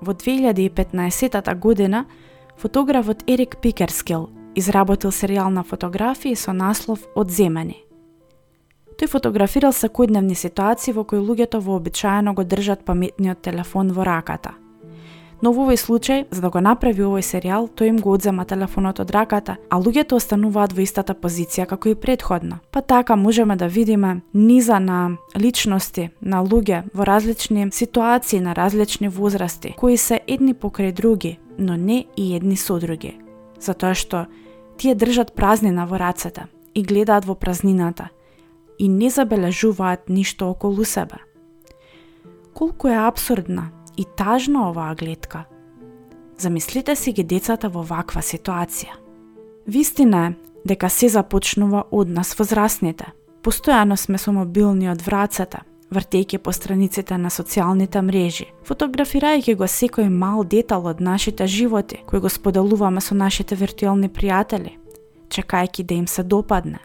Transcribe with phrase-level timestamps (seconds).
[0.00, 2.06] Во 2015 година,
[2.56, 7.84] фотографот Ерик Пикерскил изработил серијал на фотографии со наслов Одземени.
[8.96, 14.54] Тој фотографирал секојдневни ситуации во кои луѓето вообичаено го држат паметниот телефон во раката–
[15.42, 19.00] Но во овој случај, за да го направи овој серијал, тој им го одзема телефонот
[19.00, 22.60] од раката, а луѓето остануваат во истата позиција како и предходно.
[22.70, 29.08] Па така можеме да видиме низа на личности, на луѓе во различни ситуации на различни
[29.08, 33.18] возрасти, кои се едни покрај други, но не и едни со други.
[33.60, 34.26] Затоа што
[34.78, 38.08] тие држат празнина во рацете и гледаат во празнината
[38.78, 41.20] и не забележуваат ништо околу себе.
[42.52, 45.44] Колку е абсурдна и тажна оваа гледка.
[46.38, 48.92] Замислите си ги децата во ваква ситуација.
[49.66, 50.34] Вистина е
[50.66, 53.06] дека се започнува од нас возрастните.
[53.42, 55.62] Постојано сме со мобилни од врацата,
[55.94, 62.20] вртејќи по страниците на социјалните мрежи, фотографирајќи го секој мал детал од нашите животи, кој
[62.20, 64.74] го споделуваме со нашите виртуелни пријатели,
[65.30, 66.78] чекајќи да им се допадне.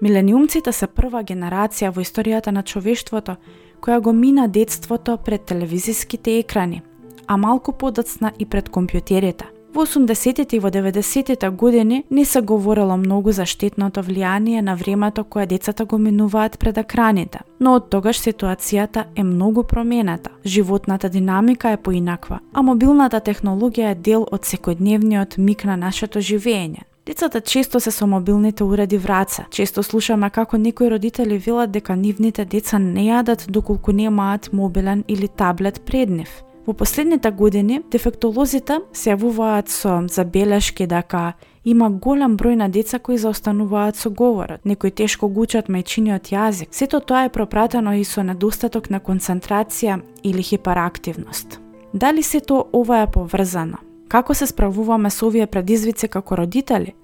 [0.00, 3.36] Милениумците се прва генерација во историјата на човештвото
[3.80, 6.82] која го мина детството пред телевизиските екрани,
[7.26, 9.44] а малку подоцна и пред компјутерите.
[9.76, 15.24] Во 80-тите и во 90-тите години не се говорело многу за штетното влијание на времето
[15.24, 20.30] кое децата го минуваат пред екраните, но од тогаш ситуацијата е многу променета.
[20.46, 26.88] Животната динамика е поинаква, а мобилната технологија е дел од секојдневниот миг на нашето живење.
[27.06, 29.26] Децата често се со мобилните уреди в.
[29.50, 35.28] Често слушаме како некои родители велат дека нивните деца не јадат доколку немаат мобилен или
[35.28, 36.42] таблет пред нив.
[36.66, 41.34] Во последните години, дефектолозите се јавуваат со забелешки дека
[41.64, 46.68] има голем број на деца кои заостануваат со говорот, некои тешко го учат мајчиниот јазик.
[46.70, 51.60] Сето тоа е пропратено и со недостаток на концентрација или хиперактивност.
[51.94, 53.85] Дали сето ова е поврзано?
[54.08, 56.94] Како се справуваме со овие предизвици како родители,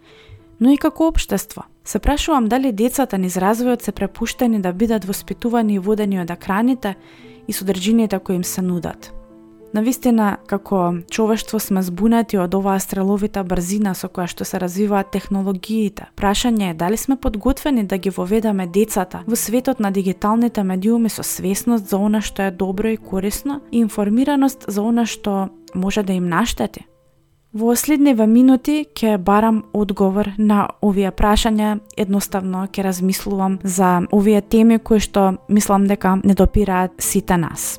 [0.61, 1.65] но и како општество?
[1.85, 6.95] Се прашувам дали децата низ развојот се препуштени да бидат воспитувани и водени од екраните
[7.49, 9.13] и содржините кои им се нудат.
[9.75, 16.11] Навистина, како човештво сме збунати од оваа стреловита брзина со која што се развиваат технологиите.
[16.17, 21.25] Прашање е дали сме подготвени да ги воведаме децата во светот на дигиталните медиуми со
[21.25, 26.13] свесност за она што е добро и корисно и информираност за она што може да
[26.13, 26.85] им наштети.
[27.53, 34.79] Во следниве минути ќе барам одговор на овие прашања, едноставно ќе размислувам за овие теми
[34.81, 37.77] кои што мислам дека не допираат сите нас.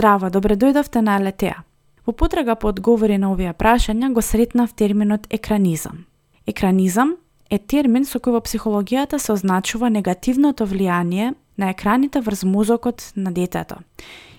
[0.00, 1.58] Здраво, добре дојдовте на Летеа.
[2.06, 6.06] Во потрага по одговори на овие прашања го сретнав терминот екранизам.
[6.46, 7.10] Екранизам
[7.50, 13.32] е термин со кој во психологијата се означува негативното влијание на екраните врз мозокот на
[13.32, 13.76] детето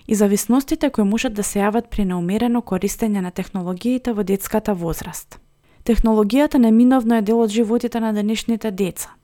[0.06, 5.38] и зависностите кои можат да се јават при неумерено користење на технологиите во детската возраст.
[5.84, 9.14] Технологијата неминовно е дел од животите на денешните деца.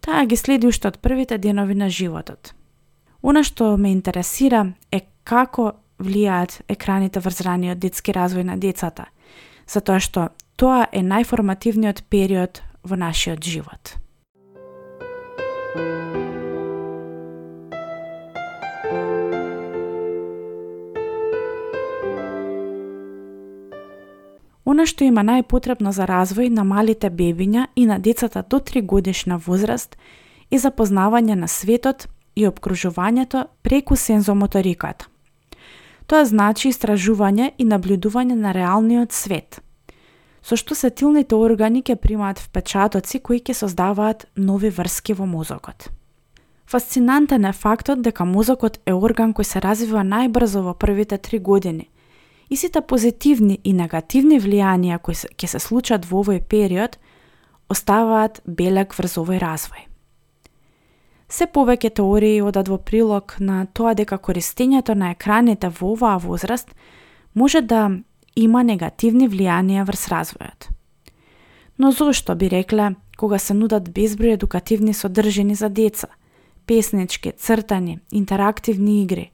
[0.00, 2.54] Таа ги следи уште од првите денови на животот.
[3.22, 9.10] Она што ме интересира е како влијаат екраните врз раниот детски развој на децата,
[9.68, 13.98] затоа што тоа е најформативниот период во нашиот живот.
[24.68, 29.36] Она што има најпотребно за развој на малите бебиња и на децата до 3 годишна
[29.36, 29.96] возраст
[30.50, 35.08] е запознавање на светот и обкружувањето преку сензомоториката.
[36.08, 39.58] Тоа значи истражување и наблюдување на реалниот свет,
[40.40, 45.90] со што сетилните органи ќе примаат впечатоци кои ќе создаваат нови врски во мозокот.
[46.68, 51.90] Фасцинантен е фактот дека мозокот е орган кој се развива најбрзо во првите три години
[52.48, 56.96] и сите позитивни и негативни влијанија кои ќе се случат во овој период
[57.68, 59.87] оставаат белег врз овој развој.
[61.28, 66.74] Се повеќе теории одат во прилог на тоа дека користењето на екраните во оваа возраст
[67.34, 67.90] може да
[68.36, 70.70] има негативни влијанија врз развојот.
[71.78, 76.08] Но зошто би рекле кога се нудат безброј едукативни содржини за деца,
[76.66, 79.30] песнички, цртани, интерактивни игри,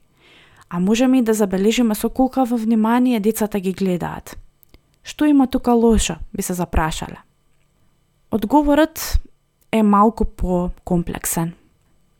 [0.69, 4.37] а можеме и да забележиме со колкаво внимание децата ги гледаат.
[5.03, 7.21] Што има тука лошо, би се запрашале.
[8.31, 9.19] Одговорот
[9.71, 11.53] е малку по-комплексен.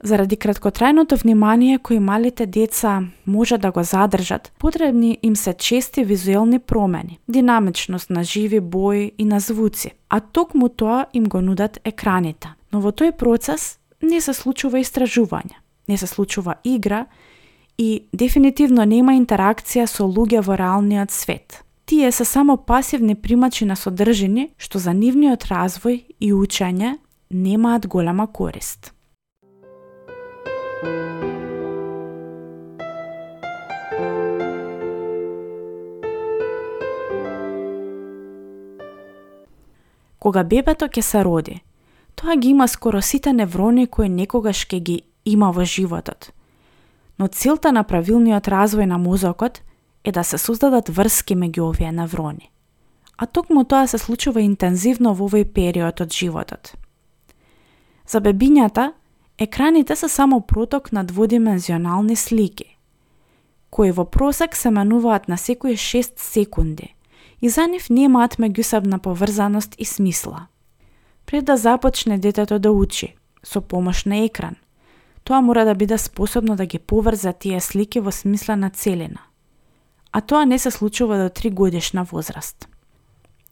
[0.03, 6.59] Заради краткотрајното внимание кои малите деца може да го задржат, потребни им се чести визуелни
[6.59, 12.53] промени, динамичност на живи бои и на звуци, а токму тоа им го нудат екраните.
[12.73, 15.55] Но во тој процес не се случува истражување,
[15.87, 17.05] не се случува игра
[17.77, 21.63] и дефинитивно нема интеракција со луѓе во реалниот свет.
[21.85, 26.97] Тие се само пасивни примачи на содржини што за нивниот развој и учење
[27.31, 28.94] немаат голема корист.
[40.25, 41.59] Кога бебето ќе се роди,
[42.17, 44.95] тоа ги има скоро сите неврони кои некогаш ќе ги
[45.25, 46.31] има во животот.
[47.19, 49.61] Но целта на правилниот развој на мозокот
[50.03, 52.49] е да се создадат врски меѓу овие неврони.
[53.17, 56.73] А токму тоа се случува интензивно во овој период од животот.
[58.09, 58.93] За бебињата,
[59.37, 62.77] екраните се само проток на дводимензионални слики,
[63.69, 66.95] кои во просек се менуваат на секои 6 секунди
[67.41, 70.47] и за нив немаат меѓусебна поврзаност и смисла.
[71.25, 74.55] Пред да започне детето да учи, со помош на екран,
[75.23, 79.19] тоа мора да биде способно да ги поврза тие слики во смислена целина.
[80.11, 82.69] А тоа не се случува до 3 годишна возраст.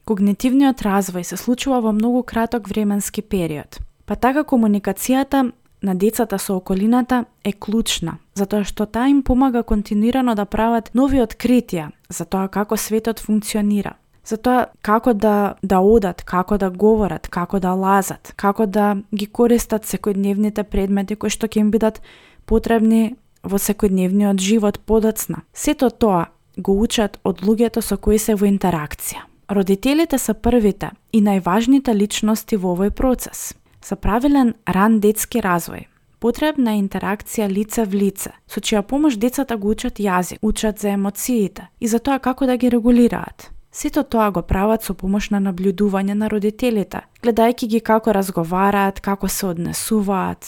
[0.05, 5.51] Когнитивниот развој се случува во многу краток временски период, па така комуникацијата
[5.83, 11.19] на децата со околината е клучна, затоа што таа им помага континуирано да прават нови
[11.19, 17.27] откритија за тоа како светот функционира, за тоа како да да одат, како да говорат,
[17.27, 22.01] како да лазат, како да ги користат секојдневните предмети кои што ќе им бидат
[22.45, 25.43] потребни во секојдневниот живот подоцна.
[25.53, 29.27] Сето тоа го учат од луѓето со кои се во интеракција.
[29.51, 33.53] Родителите се првите и најважните личности во овој процес.
[33.83, 35.87] За правилен ран детски развој,
[36.23, 40.93] потребна е интеракција лице в лице, со чија помош децата го учат јазик, учат за
[40.95, 43.51] емоциите и за тоа како да ги регулираат.
[43.71, 49.27] Сето тоа го прават со помош на наблюдување на родителите, гледајќи ги како разговараат, како
[49.27, 50.47] се однесуваат,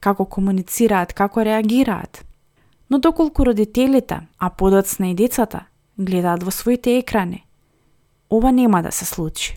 [0.00, 2.22] како комуницираат, како реагираат.
[2.90, 5.66] Но доколку родителите, а подоцна и децата,
[5.98, 7.46] гледаат во своите екрани,
[8.30, 9.56] ова нема да се случи.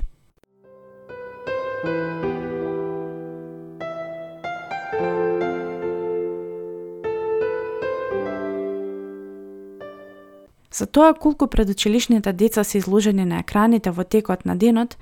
[10.71, 14.97] За тоа колку предучилишните деца се изложени на екраните во текот на денот,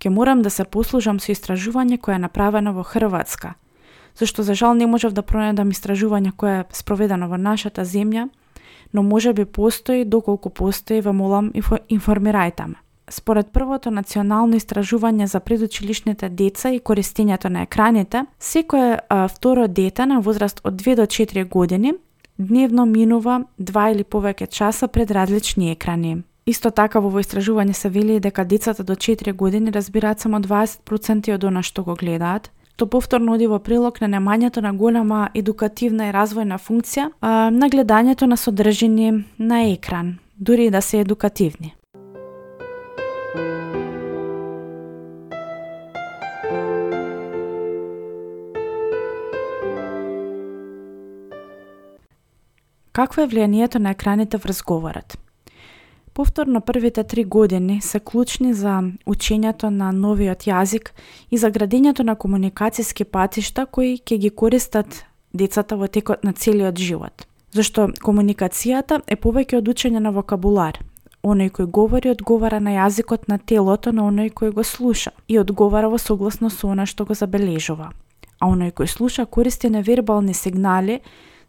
[0.00, 3.54] ќе морам да се послужам со истражување кое е направено во Хрватска,
[4.18, 8.28] зашто за жал не можев да пронајдам истражување кое е спроведено во нашата земја,
[8.92, 11.52] но може би постои, доколку постои, ве молам
[11.90, 12.74] информирајте ме.
[13.08, 20.06] Според првото национално истражување за предучилишните деца и користењето на екраните, секое а, второ дете
[20.06, 21.94] на возраст од 2 до 4 години
[22.38, 26.22] дневно минува два или повеќе часа пред различни екрани.
[26.46, 31.44] Исто така во истражување се вели дека децата до 4 години разбираат само 20% од
[31.44, 36.12] она што го гледаат, што повторно оди во прилог на немањето на голема едукативна и
[36.12, 41.74] развојна функција а, на гледањето на содржини на екран, дури и да се едукативни.
[52.96, 55.18] Какво е влијанието на екраните врз говорот?
[56.14, 60.88] Повторно првите три години се клучни за учењето на новиот јазик
[61.30, 66.78] и за градењето на комуникацијски патишта кои ќе ги користат децата во текот на целиот
[66.78, 67.26] живот.
[67.52, 70.80] Зашто комуникацијата е повеќе од учење на вокабулар.
[71.22, 75.92] Оној кој говори одговара на јазикот на телото на оној кој го слуша и одговара
[75.92, 77.92] во согласно со она што го забележува.
[78.40, 81.02] А оној кој слуша користи невербални сигнали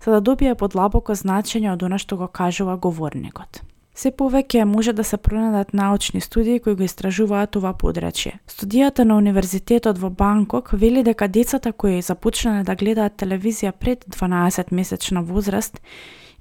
[0.06, 3.62] за да добие подлабоко значење од она што го кажува говорникот.
[3.98, 8.36] Се повеќе може да се пронајдат научни студии кои го истражуваат ова подрачје.
[8.46, 14.70] Студијата на Универзитетот во Бангкок вели дека децата кои започнале да гледаат телевизија пред 12
[14.72, 15.82] месечна возраст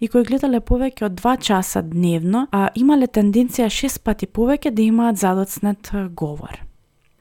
[0.01, 4.83] и кои гледале повеќе од 2 часа дневно, а имале тенденција 6 пати повеќе да
[4.83, 6.61] имаат задоцнет говор.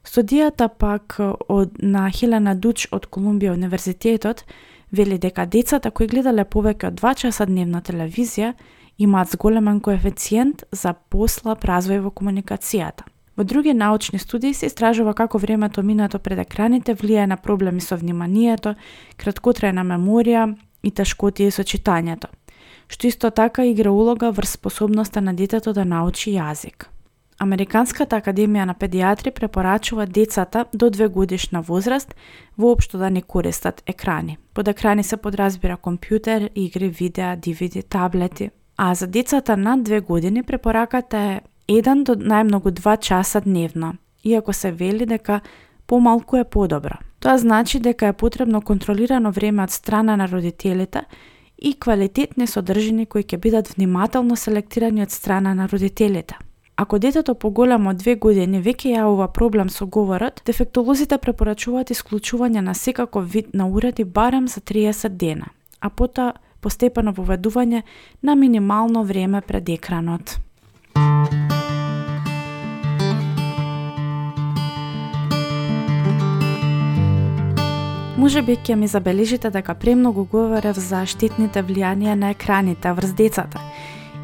[0.04, 1.15] Студијата пак
[1.48, 4.44] од на Хелена Дуч од Колумбија универзитетот
[4.92, 8.54] вели дека децата кои гледале повеќе од 2 часа дневна телевизија
[8.98, 13.04] имаат зголемен коефициент за послаб развој во комуникацијата.
[13.38, 17.98] Во други научни студии се истражува како времето минато пред екраните влијае на проблеми со
[17.98, 18.75] вниманието,
[19.18, 22.32] краткотрајна меморија и тешкотии со читањето,
[22.88, 26.94] што исто така игра улога врз способноста на детето да научи јазик.
[27.39, 32.15] Американската академија на педиатри препорачува децата до 2 годишна возраст
[32.58, 34.38] воопшто да не користат екрани.
[34.54, 38.50] Под екрани се подразбира компјутер, игри, видеа, DVD, таблети.
[38.77, 44.54] А за децата над две години препораката е 1 до најмногу 2 часа дневно, иако
[44.54, 45.42] се вели дека
[45.88, 46.98] помалку е подобро.
[47.20, 51.04] Тоа значи дека е потребно контролирано време од страна на родителите
[51.58, 56.36] и квалитетни содржини кои ќе бидат внимателно селектирани од страна на родителите.
[56.77, 62.74] Ако детето поголемо од две години веќе јавува проблем со говорот, дефектолозите препорачуваат исклучување на
[62.75, 65.48] секаков вид на уреди барем за 30 дена,
[65.79, 67.82] а потоа постепено воведување
[68.22, 70.36] на минимално време пред екранот.
[78.17, 83.63] Може би ќе ми забележите дека премногу говорев за штетните влијанија на екраните врз децата–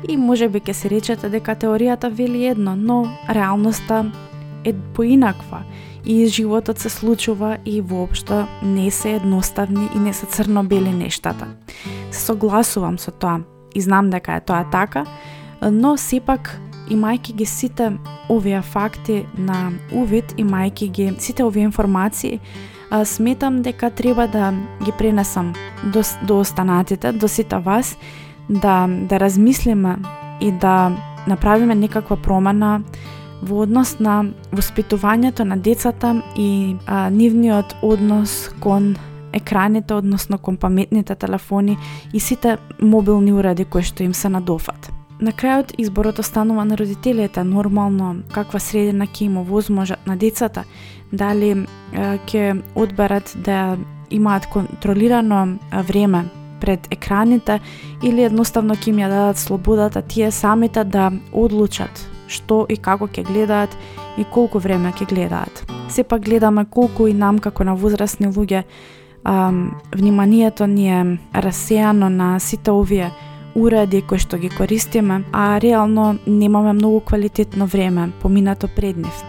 [0.10, 4.12] И може би ќе се речете дека теоријата вели едно, но реалноста
[4.66, 5.64] е поинаква
[6.06, 11.48] и животот се случува и воопшто не се едноставни и не се црно-бели нештата.
[12.12, 13.42] Се согласувам со тоа
[13.76, 15.06] и знам дека е тоа така,
[15.62, 17.92] но сепак имајќи ги сите
[18.30, 22.40] овие факти на увид, имајќи ги сите овие информации,
[23.06, 24.54] сметам дека треба да
[24.84, 25.54] ги пренесам
[25.84, 27.98] до, до останатите, до сите вас
[28.50, 29.98] да, да размислиме
[30.42, 30.92] и да
[31.28, 32.82] направиме некаква промена
[33.42, 38.96] во однос на воспитувањето на децата и а, нивниот однос кон
[39.34, 41.78] екраните, односно кон паметните телефони
[42.14, 44.92] и сите мобилни уреди кои што им се надофат.
[45.22, 50.64] На крајот изборот останува на родителите, нормално каква средина ќе има возможат на децата,
[51.14, 53.78] дали ќе одберат да
[54.10, 56.26] имаат контролирано време
[56.62, 57.60] пред екраните
[58.04, 63.26] или едноставно ќе им ја дадат слободата тие самите да одлучат што и како ќе
[63.28, 63.76] гледаат
[64.18, 65.66] и колку време ќе гледаат.
[65.92, 68.64] Сепак гледаме колку и нам како на возрастни луѓе
[69.24, 69.52] а,
[69.96, 73.12] вниманието ни е расеано на сите овие
[73.56, 79.24] уреди кои што ги користиме, а реално немаме многу квалитетно време поминато пред нив.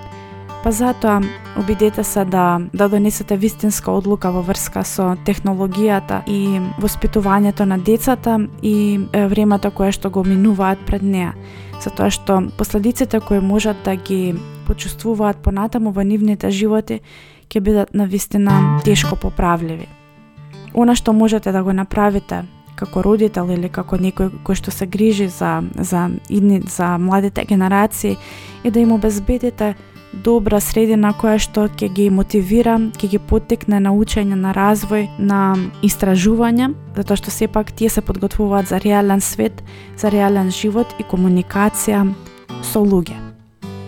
[0.62, 1.20] Па затоа
[1.58, 8.38] обидете се да да донесете вистинска одлука во врска со технологијата и воспитувањето на децата
[8.62, 11.34] и времето кое што го минуваат пред неа.
[11.82, 14.34] Затоа што последиците кои можат да ги
[14.66, 17.00] почувствуваат понатаму во нивните животи
[17.50, 19.88] ќе бидат на вистина тешко поправливи.
[20.74, 22.44] Она што можете да го направите
[22.76, 28.16] како родител или како некој кој што се грижи за за идни за младите генерации
[28.64, 29.74] е да им обезбедите
[30.12, 35.56] добра средина која што ќе ги мотивира, ќе ги потекне на учење, на развој, на
[35.82, 39.64] истражување, затоа што сепак тие се подготвуваат за реален свет,
[39.96, 42.06] за реален живот и комуникација
[42.62, 43.31] со луѓе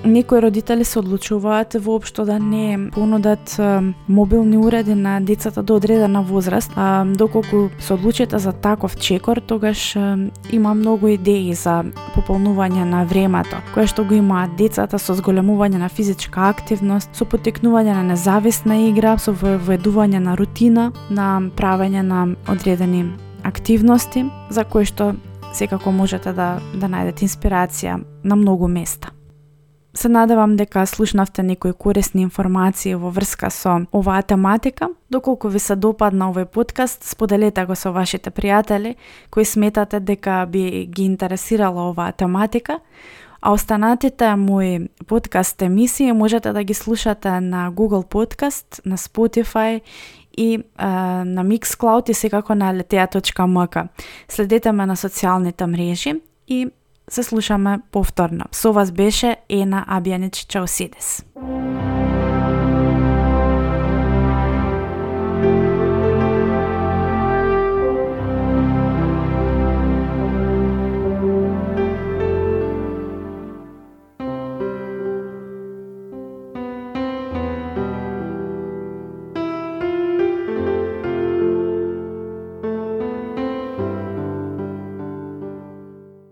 [0.04, 3.60] некои родители се одлучуваат воопшто да не понудат
[4.08, 9.96] мобилни уреди на децата до одредена возраст, а доколку се одлучите за таков чекор, тогаш
[10.52, 11.84] има многу идеи за
[12.14, 17.94] пополнување на времето, кое што го имаат децата со зголемување на физичка активност, со потекнување
[17.94, 23.10] на независна игра, со введување на рутина, на правење на одредени
[23.42, 25.14] активности за кои што
[25.54, 29.13] секако можете да да најдете инспирација на многу места.
[29.96, 34.88] Се надевам дека слушнавте некои корисни информации во врска со оваа тематика.
[35.10, 38.96] Доколку ви се допадна овој подкаст, споделете го со вашите пријатели
[39.30, 42.80] кои сметате дека би ги интересирала оваа тематика.
[43.40, 49.80] А останатите мои подкаст емисии можете да ги слушате на Google Podcast, на Spotify
[50.36, 50.86] и е,
[51.24, 53.88] на Mixcloud и секако на letea.mk.
[54.28, 56.70] Следете ме на социјалните мрежи и
[57.10, 58.44] се слушаме повторно.
[58.52, 61.24] Со вас беше Ена Абјанич Чаусидес.